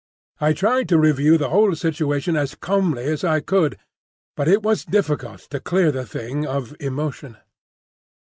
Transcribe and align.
I 0.39 0.53
tried 0.53 0.89
to 0.89 0.97
review 0.97 1.37
the 1.37 1.49
whole 1.51 1.75
situation 1.75 2.35
as 2.35 2.55
calmly 2.55 3.03
as 3.05 3.23
I 3.23 3.39
could, 3.39 3.77
but 4.35 4.47
it 4.47 4.63
was 4.63 4.83
difficult 4.83 5.41
to 5.51 5.59
clear 5.59 5.91
the 5.91 6.07
thing 6.07 6.43
of 6.43 6.75
emotion. 6.79 7.37